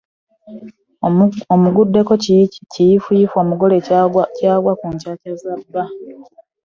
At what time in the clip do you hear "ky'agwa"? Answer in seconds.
4.37-4.73